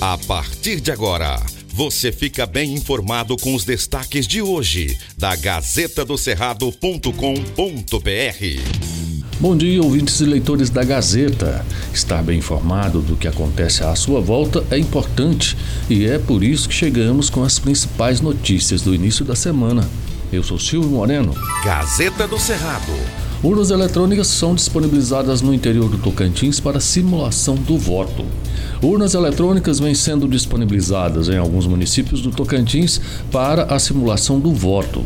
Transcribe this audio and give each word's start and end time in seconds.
A 0.00 0.16
partir 0.16 0.80
de 0.80 0.92
agora, 0.92 1.42
você 1.74 2.12
fica 2.12 2.46
bem 2.46 2.72
informado 2.72 3.36
com 3.36 3.52
os 3.52 3.64
destaques 3.64 4.28
de 4.28 4.40
hoje 4.40 4.96
da 5.16 5.34
Gazeta 5.34 6.04
do 6.04 6.16
Cerrado.com.br. 6.16 7.10
Bom 9.40 9.56
dia, 9.56 9.82
ouvintes 9.82 10.20
e 10.20 10.24
leitores 10.24 10.70
da 10.70 10.84
Gazeta. 10.84 11.66
Estar 11.92 12.22
bem 12.22 12.38
informado 12.38 13.02
do 13.02 13.16
que 13.16 13.26
acontece 13.26 13.82
à 13.82 13.92
sua 13.96 14.20
volta 14.20 14.64
é 14.70 14.78
importante 14.78 15.56
e 15.90 16.06
é 16.06 16.16
por 16.16 16.44
isso 16.44 16.68
que 16.68 16.74
chegamos 16.76 17.28
com 17.28 17.42
as 17.42 17.58
principais 17.58 18.20
notícias 18.20 18.82
do 18.82 18.94
início 18.94 19.24
da 19.24 19.34
semana. 19.34 19.88
Eu 20.32 20.44
sou 20.44 20.60
Silvio 20.60 20.90
Moreno. 20.90 21.34
Gazeta 21.64 22.28
do 22.28 22.38
Cerrado. 22.38 23.27
Urnas 23.40 23.70
eletrônicas 23.70 24.26
são 24.26 24.52
disponibilizadas 24.52 25.40
no 25.40 25.54
interior 25.54 25.88
do 25.88 25.96
Tocantins 25.96 26.58
para 26.58 26.80
simulação 26.80 27.54
do 27.54 27.78
voto. 27.78 28.24
Urnas 28.82 29.14
eletrônicas 29.14 29.78
vêm 29.78 29.94
sendo 29.94 30.26
disponibilizadas 30.26 31.28
em 31.28 31.38
alguns 31.38 31.64
municípios 31.64 32.20
do 32.20 32.32
Tocantins 32.32 33.00
para 33.30 33.62
a 33.72 33.78
simulação 33.78 34.40
do 34.40 34.52
voto. 34.52 35.04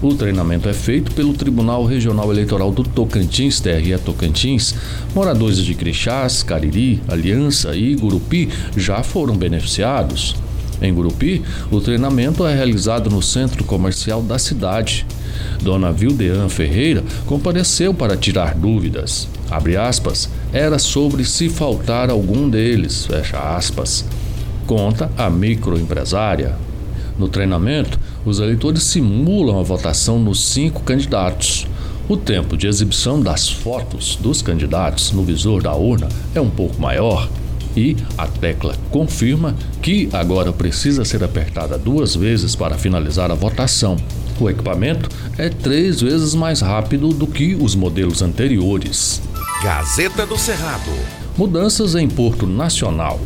O 0.00 0.14
treinamento 0.14 0.68
é 0.68 0.72
feito 0.72 1.10
pelo 1.10 1.32
Tribunal 1.32 1.84
Regional 1.84 2.30
Eleitoral 2.30 2.70
do 2.70 2.84
Tocantins, 2.84 3.58
TRE 3.58 3.98
Tocantins. 3.98 4.72
Moradores 5.12 5.58
de 5.58 5.74
Crixás, 5.74 6.44
Cariri, 6.44 7.02
Aliança 7.08 7.74
e 7.74 7.96
Gurupi 7.96 8.48
já 8.76 9.02
foram 9.02 9.36
beneficiados. 9.36 10.36
Em 10.80 10.94
Gurupi, 10.94 11.42
o 11.72 11.80
treinamento 11.80 12.46
é 12.46 12.54
realizado 12.54 13.10
no 13.10 13.20
centro 13.20 13.64
comercial 13.64 14.22
da 14.22 14.38
cidade. 14.38 15.04
Dona 15.62 15.92
Vildean 15.92 16.48
Ferreira 16.48 17.02
compareceu 17.26 17.92
para 17.92 18.16
tirar 18.16 18.54
dúvidas. 18.54 19.28
Aspas, 19.80 20.28
era 20.52 20.78
sobre 20.78 21.24
se 21.24 21.48
faltar 21.48 22.10
algum 22.10 22.48
deles. 22.48 23.08
Conta 24.66 25.10
a 25.16 25.30
microempresária. 25.30 26.56
No 27.18 27.28
treinamento, 27.28 27.98
os 28.24 28.40
eleitores 28.40 28.82
simulam 28.82 29.58
a 29.58 29.62
votação 29.62 30.18
nos 30.18 30.44
cinco 30.44 30.82
candidatos. 30.82 31.66
O 32.08 32.16
tempo 32.16 32.56
de 32.56 32.66
exibição 32.66 33.20
das 33.20 33.48
fotos 33.48 34.16
dos 34.16 34.42
candidatos 34.42 35.12
no 35.12 35.24
visor 35.24 35.62
da 35.62 35.74
urna 35.74 36.08
é 36.34 36.40
um 36.40 36.50
pouco 36.50 36.80
maior 36.80 37.28
e 37.76 37.94
a 38.16 38.26
tecla 38.26 38.74
confirma 38.90 39.54
que 39.82 40.08
agora 40.12 40.52
precisa 40.52 41.04
ser 41.04 41.22
apertada 41.22 41.76
duas 41.76 42.16
vezes 42.16 42.56
para 42.56 42.78
finalizar 42.78 43.30
a 43.30 43.34
votação. 43.34 43.96
O 44.38 44.50
equipamento 44.50 45.08
é 45.38 45.48
três 45.48 46.00
vezes 46.00 46.34
mais 46.34 46.60
rápido 46.60 47.08
do 47.08 47.26
que 47.26 47.54
os 47.54 47.74
modelos 47.74 48.20
anteriores. 48.20 49.22
Gazeta 49.62 50.26
do 50.26 50.36
Cerrado. 50.36 50.90
Mudanças 51.36 51.94
em 51.94 52.06
Porto 52.06 52.46
Nacional. 52.46 53.18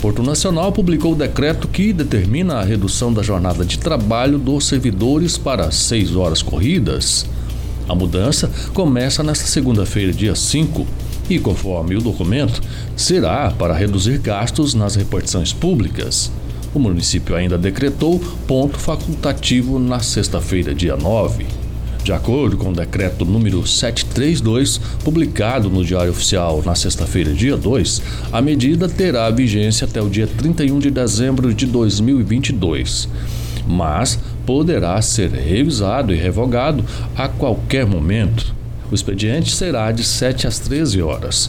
Porto 0.00 0.22
Nacional 0.22 0.72
publicou 0.72 1.12
o 1.12 1.16
decreto 1.16 1.68
que 1.68 1.92
determina 1.92 2.56
a 2.56 2.64
redução 2.64 3.12
da 3.12 3.22
jornada 3.22 3.64
de 3.64 3.78
trabalho 3.78 4.38
dos 4.38 4.66
servidores 4.66 5.38
para 5.38 5.70
seis 5.70 6.14
horas 6.16 6.42
corridas. 6.42 7.24
A 7.88 7.94
mudança 7.94 8.50
começa 8.74 9.22
nesta 9.22 9.46
segunda-feira, 9.46 10.12
dia 10.12 10.34
5, 10.34 10.86
e, 11.30 11.38
conforme 11.38 11.96
o 11.96 12.00
documento, 12.00 12.60
será 12.96 13.50
para 13.50 13.74
reduzir 13.74 14.18
gastos 14.18 14.74
nas 14.74 14.96
repartições 14.96 15.52
públicas. 15.52 16.30
O 16.76 16.78
município 16.78 17.34
ainda 17.34 17.56
decretou 17.56 18.18
ponto 18.46 18.78
facultativo 18.78 19.78
na 19.78 20.00
sexta-feira, 20.00 20.74
dia 20.74 20.94
9. 20.94 21.46
De 22.04 22.12
acordo 22.12 22.58
com 22.58 22.68
o 22.68 22.74
decreto 22.74 23.24
número 23.24 23.66
732, 23.66 24.78
publicado 25.02 25.70
no 25.70 25.82
Diário 25.82 26.10
Oficial 26.10 26.62
na 26.66 26.74
sexta-feira, 26.74 27.32
dia 27.32 27.56
2, 27.56 28.02
a 28.30 28.42
medida 28.42 28.90
terá 28.90 29.30
vigência 29.30 29.86
até 29.86 30.02
o 30.02 30.10
dia 30.10 30.26
31 30.26 30.78
de 30.78 30.90
dezembro 30.90 31.54
de 31.54 31.64
2022, 31.64 33.08
mas 33.66 34.18
poderá 34.44 35.00
ser 35.00 35.30
revisado 35.30 36.12
e 36.12 36.18
revogado 36.18 36.84
a 37.16 37.26
qualquer 37.26 37.86
momento. 37.86 38.54
O 38.92 38.94
expediente 38.94 39.50
será 39.50 39.90
de 39.92 40.04
7 40.04 40.46
às 40.46 40.58
13 40.58 41.00
horas. 41.00 41.48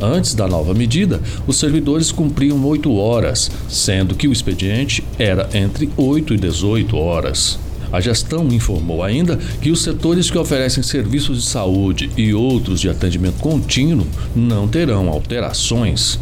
Antes 0.00 0.34
da 0.34 0.46
nova 0.46 0.74
medida, 0.74 1.20
os 1.46 1.56
servidores 1.56 2.12
cumpriam 2.12 2.62
8 2.64 2.94
horas, 2.94 3.50
sendo 3.68 4.14
que 4.14 4.28
o 4.28 4.32
expediente 4.32 5.02
era 5.18 5.48
entre 5.54 5.88
8 5.96 6.34
e 6.34 6.36
18 6.36 6.96
horas. 6.96 7.58
A 7.90 8.00
gestão 8.00 8.46
informou 8.48 9.02
ainda 9.02 9.38
que 9.60 9.70
os 9.70 9.82
setores 9.82 10.30
que 10.30 10.36
oferecem 10.36 10.82
serviços 10.82 11.42
de 11.42 11.48
saúde 11.48 12.10
e 12.16 12.34
outros 12.34 12.80
de 12.80 12.90
atendimento 12.90 13.38
contínuo 13.38 14.06
não 14.34 14.68
terão 14.68 15.08
alterações. 15.08 16.18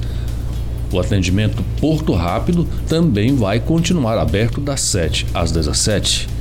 O 0.92 1.00
atendimento 1.00 1.64
Porto 1.80 2.12
Rápido 2.12 2.68
também 2.88 3.34
vai 3.34 3.58
continuar 3.58 4.18
aberto 4.18 4.60
das 4.60 4.80
7 4.82 5.26
às 5.34 5.50
17. 5.50 6.33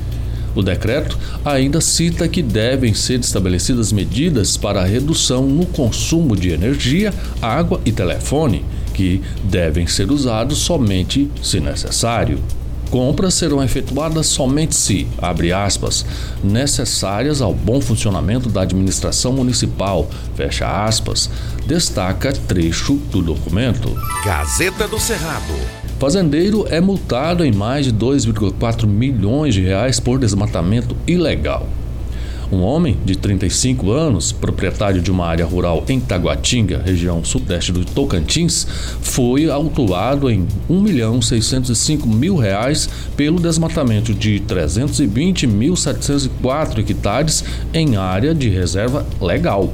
O 0.55 0.61
decreto 0.61 1.17
ainda 1.43 1.81
cita 1.81 2.27
que 2.27 2.41
devem 2.41 2.93
ser 2.93 3.19
estabelecidas 3.19 3.91
medidas 3.91 4.55
para 4.55 4.81
a 4.81 4.85
redução 4.85 5.47
no 5.47 5.65
consumo 5.65 6.35
de 6.35 6.51
energia, 6.51 7.13
água 7.41 7.81
e 7.85 7.91
telefone, 7.91 8.63
que 8.93 9.21
devem 9.43 9.87
ser 9.87 10.11
usados 10.11 10.59
somente 10.59 11.29
se 11.41 11.59
necessário. 11.59 12.39
Compras 12.93 13.33
serão 13.33 13.63
efetuadas 13.63 14.27
somente 14.27 14.75
se, 14.75 15.07
abre 15.17 15.51
aspas, 15.51 16.05
necessárias 16.43 17.41
ao 17.41 17.51
bom 17.51 17.81
funcionamento 17.81 18.49
da 18.49 18.61
administração 18.61 19.33
municipal, 19.33 20.07
fecha 20.35 20.85
aspas, 20.85 21.27
destaca 21.65 22.31
trecho 22.31 22.93
do 23.09 23.19
documento. 23.19 23.89
Gazeta 24.23 24.87
do 24.87 24.99
Cerrado. 24.99 25.55
Fazendeiro 25.97 26.67
é 26.69 26.79
multado 26.79 27.43
em 27.43 27.51
mais 27.51 27.87
de 27.87 27.93
2,4 27.93 28.85
milhões 28.85 29.55
de 29.55 29.61
reais 29.61 29.99
por 29.99 30.19
desmatamento 30.19 30.95
ilegal. 31.07 31.67
Um 32.53 32.61
homem 32.61 32.95
de 33.03 33.17
35 33.17 33.89
anos, 33.89 34.31
proprietário 34.31 35.01
de 35.01 35.09
uma 35.09 35.25
área 35.25 35.43
rural 35.43 35.83
em 35.89 35.99
Taguatinga, 35.99 36.83
região 36.85 37.25
sudeste 37.25 37.71
do 37.71 37.83
Tocantins, 37.83 38.67
foi 39.01 39.49
autuado 39.49 40.29
em 40.29 40.45
1.605 40.69 42.05
mil 42.05 42.35
reais 42.35 42.87
pelo 43.17 43.39
desmatamento 43.39 44.13
de 44.13 44.39
320.704 44.41 46.77
hectares 46.77 47.43
em 47.73 47.95
área 47.95 48.35
de 48.35 48.49
reserva 48.49 49.03
legal. 49.19 49.73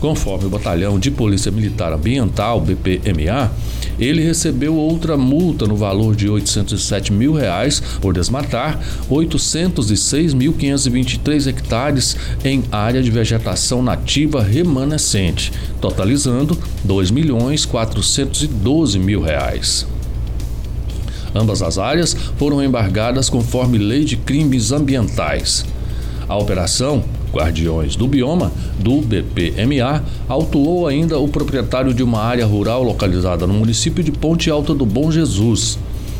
Conforme 0.00 0.46
o 0.46 0.50
Batalhão 0.50 0.98
de 0.98 1.10
Polícia 1.10 1.50
Militar 1.50 1.92
Ambiental, 1.92 2.58
BPMA, 2.60 3.50
ele 3.98 4.22
recebeu 4.22 4.76
outra 4.76 5.16
multa 5.16 5.66
no 5.66 5.74
valor 5.74 6.14
de 6.14 6.28
807 6.28 7.10
mil 7.12 7.32
reais 7.32 7.82
por 8.00 8.12
desmatar 8.12 8.78
806.523 9.10 11.46
hectares 11.46 12.14
em 12.44 12.62
área 12.70 13.02
de 13.02 13.10
vegetação 13.10 13.82
nativa 13.82 14.42
remanescente, 14.42 15.50
totalizando 15.80 16.58
2 16.84 17.10
milhões 17.10 17.64
412 17.64 18.98
mil 18.98 19.22
reais. 19.22 19.86
Ambas 21.34 21.62
as 21.62 21.78
áreas 21.78 22.14
foram 22.36 22.62
embargadas 22.62 23.30
conforme 23.30 23.78
lei 23.78 24.04
de 24.04 24.16
crimes 24.16 24.72
ambientais. 24.72 25.64
A 26.28 26.36
operação 26.36 27.04
Guardiões 27.32 27.96
do 27.96 28.06
Bioma, 28.06 28.52
do 28.78 29.00
BPMA, 29.00 30.04
autuou 30.28 30.86
ainda 30.86 31.18
o 31.18 31.28
proprietário 31.28 31.92
de 31.92 32.02
uma 32.02 32.20
área 32.20 32.46
rural 32.46 32.82
localizada 32.82 33.46
no 33.46 33.54
município 33.54 34.02
de 34.02 34.12
Ponte 34.12 34.50
Alta 34.50 34.74
do 34.74 34.86
Bom 34.86 35.10
Jesus. 35.10 35.78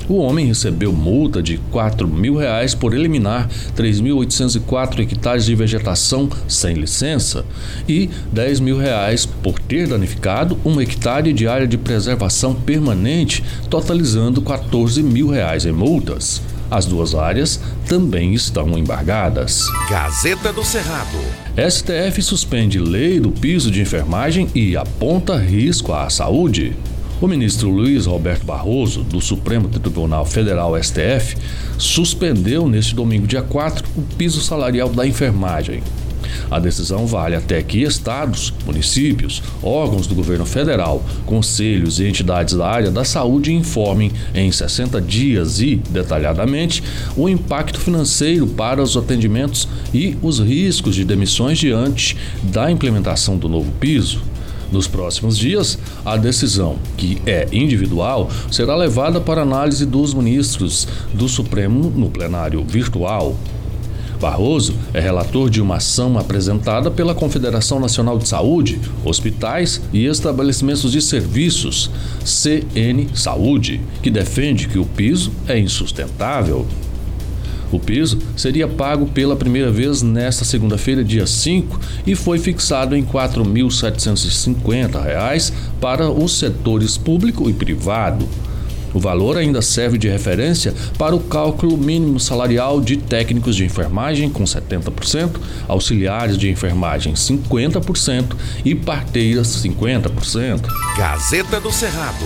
O 0.08 0.18
homem 0.18 0.46
recebeu 0.46 0.92
multa 0.92 1.42
de 1.42 1.58
4 1.72 2.06
mil 2.06 2.36
reais 2.36 2.76
por 2.76 2.94
eliminar 2.94 3.48
3.804 3.76 5.00
hectares 5.00 5.44
de 5.44 5.54
vegetação 5.56 6.28
sem 6.46 6.76
licença 6.76 7.44
e 7.88 8.08
10 8.32 8.60
mil 8.60 8.78
reais 8.78 9.26
por 9.26 9.58
ter 9.58 9.88
danificado 9.88 10.56
um 10.64 10.80
hectare 10.80 11.32
de 11.32 11.48
área 11.48 11.66
de 11.66 11.76
preservação 11.76 12.54
permanente, 12.54 13.42
totalizando 13.68 14.40
14 14.40 15.02
mil 15.02 15.28
reais 15.28 15.66
em 15.66 15.72
multas. 15.72 16.40
As 16.70 16.84
duas 16.86 17.14
áreas 17.14 17.60
também 17.88 18.34
estão 18.34 18.76
embargadas. 18.76 19.64
Gazeta 19.88 20.52
do 20.52 20.64
Cerrado. 20.64 21.18
STF 21.56 22.22
suspende 22.22 22.78
lei 22.78 23.20
do 23.20 23.30
piso 23.30 23.70
de 23.70 23.80
enfermagem 23.80 24.48
e 24.54 24.76
aponta 24.76 25.36
risco 25.36 25.92
à 25.92 26.10
saúde. 26.10 26.74
O 27.20 27.26
ministro 27.26 27.70
Luiz 27.70 28.04
Roberto 28.04 28.44
Barroso, 28.44 29.02
do 29.02 29.22
Supremo 29.22 29.68
Tribunal 29.68 30.26
Federal 30.26 30.74
STF, 30.82 31.36
suspendeu 31.78 32.68
neste 32.68 32.94
domingo, 32.94 33.26
dia 33.26 33.40
4, 33.40 33.86
o 33.96 34.02
piso 34.02 34.40
salarial 34.42 34.90
da 34.90 35.06
enfermagem. 35.06 35.82
A 36.50 36.58
decisão 36.58 37.06
vale 37.06 37.34
até 37.34 37.62
que 37.62 37.82
estados, 37.82 38.52
municípios, 38.64 39.42
órgãos 39.62 40.06
do 40.06 40.14
governo 40.14 40.46
federal, 40.46 41.04
conselhos 41.24 42.00
e 42.00 42.06
entidades 42.06 42.54
da 42.54 42.66
área 42.66 42.90
da 42.90 43.04
saúde 43.04 43.52
informem 43.52 44.12
em 44.34 44.50
60 44.50 45.00
dias 45.00 45.60
e, 45.60 45.76
detalhadamente, 45.90 46.82
o 47.16 47.28
impacto 47.28 47.78
financeiro 47.80 48.46
para 48.46 48.82
os 48.82 48.96
atendimentos 48.96 49.68
e 49.92 50.16
os 50.22 50.38
riscos 50.38 50.94
de 50.94 51.04
demissões 51.04 51.58
diante 51.58 52.16
da 52.42 52.70
implementação 52.70 53.36
do 53.36 53.48
novo 53.48 53.70
piso. 53.80 54.22
Nos 54.70 54.88
próximos 54.88 55.38
dias, 55.38 55.78
a 56.04 56.16
decisão, 56.16 56.76
que 56.96 57.22
é 57.24 57.46
individual, 57.52 58.28
será 58.50 58.74
levada 58.74 59.20
para 59.20 59.42
análise 59.42 59.86
dos 59.86 60.12
ministros 60.12 60.88
do 61.14 61.28
Supremo 61.28 61.92
no 61.94 62.10
plenário 62.10 62.64
virtual. 62.64 63.36
Barroso 64.16 64.74
é 64.92 65.00
relator 65.00 65.50
de 65.50 65.60
uma 65.60 65.76
ação 65.76 66.18
apresentada 66.18 66.90
pela 66.90 67.14
Confederação 67.14 67.78
Nacional 67.78 68.18
de 68.18 68.28
Saúde, 68.28 68.80
Hospitais 69.04 69.80
e 69.92 70.06
Estabelecimentos 70.06 70.90
de 70.90 71.02
Serviços, 71.02 71.90
CN 72.24 73.08
Saúde, 73.14 73.80
que 74.02 74.10
defende 74.10 74.68
que 74.68 74.78
o 74.78 74.84
piso 74.84 75.32
é 75.46 75.58
insustentável. 75.58 76.66
O 77.72 77.80
piso 77.80 78.18
seria 78.36 78.68
pago 78.68 79.06
pela 79.06 79.34
primeira 79.34 79.70
vez 79.70 80.00
nesta 80.00 80.44
segunda-feira, 80.44 81.02
dia 81.02 81.26
5, 81.26 81.80
e 82.06 82.14
foi 82.14 82.38
fixado 82.38 82.94
em 82.94 83.02
R$ 83.02 83.08
4.750 83.12 85.52
para 85.80 86.08
os 86.10 86.38
setores 86.38 86.96
público 86.96 87.50
e 87.50 87.52
privado. 87.52 88.28
O 88.96 88.98
valor 88.98 89.36
ainda 89.36 89.60
serve 89.60 89.98
de 89.98 90.08
referência 90.08 90.72
para 90.96 91.14
o 91.14 91.20
cálculo 91.20 91.76
mínimo 91.76 92.18
salarial 92.18 92.80
de 92.80 92.96
técnicos 92.96 93.54
de 93.54 93.62
enfermagem 93.62 94.30
com 94.30 94.42
70%, 94.42 95.38
auxiliares 95.68 96.38
de 96.38 96.48
enfermagem 96.48 97.12
50% 97.12 98.34
e 98.64 98.74
parteiras 98.74 99.48
50%. 99.48 100.62
Gazeta 100.96 101.60
do 101.60 101.70
Cerrado. 101.70 102.24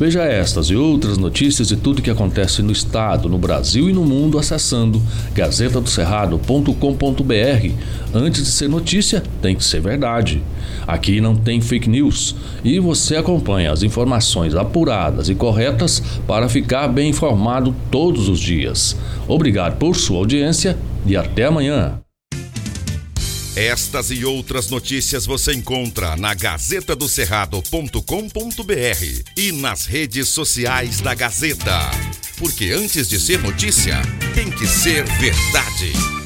Veja 0.00 0.22
estas 0.22 0.70
e 0.70 0.74
outras 0.74 1.18
notícias 1.18 1.70
e 1.70 1.76
tudo 1.76 2.00
que 2.00 2.08
acontece 2.08 2.62
no 2.62 2.72
estado, 2.72 3.28
no 3.28 3.36
Brasil 3.36 3.90
e 3.90 3.92
no 3.92 4.02
mundo 4.02 4.38
acessando 4.38 4.98
gazetadocerrado.com.br. 5.34 8.14
Antes 8.14 8.44
de 8.44 8.50
ser 8.50 8.70
notícia, 8.70 9.22
tem 9.42 9.54
que 9.54 9.62
ser 9.62 9.82
verdade. 9.82 10.42
Aqui 10.86 11.20
não 11.20 11.36
tem 11.36 11.60
fake 11.60 11.90
news 11.90 12.34
e 12.64 12.80
você 12.80 13.16
acompanha 13.16 13.72
as 13.72 13.82
informações 13.82 14.54
apuradas 14.54 15.28
e 15.28 15.34
corretas 15.34 16.02
para 16.26 16.48
ficar 16.48 16.88
bem 16.88 17.10
informado 17.10 17.76
todos 17.90 18.30
os 18.30 18.40
dias. 18.40 18.96
Obrigado 19.28 19.76
por 19.76 19.94
sua 19.94 20.16
audiência 20.16 20.78
e 21.04 21.14
até 21.14 21.44
amanhã. 21.44 22.00
Estas 23.56 24.12
e 24.12 24.24
outras 24.24 24.68
notícias 24.68 25.26
você 25.26 25.52
encontra 25.52 26.16
na 26.16 26.34
gazetadocerrado.com.br 26.34 29.24
e 29.36 29.52
nas 29.52 29.86
redes 29.86 30.28
sociais 30.28 31.00
da 31.00 31.14
Gazeta. 31.14 31.90
Porque 32.38 32.70
antes 32.70 33.08
de 33.08 33.18
ser 33.18 33.40
notícia, 33.40 34.00
tem 34.34 34.50
que 34.50 34.66
ser 34.66 35.04
verdade. 35.18 36.19